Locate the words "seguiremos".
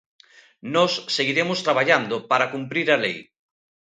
1.15-1.63